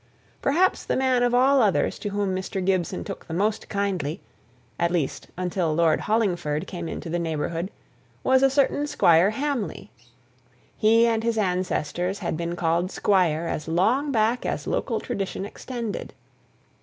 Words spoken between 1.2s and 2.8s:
of all others to whom Mr.